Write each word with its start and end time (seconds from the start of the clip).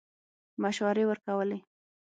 مشورې 0.63 1.03
ورکولې. 1.07 1.59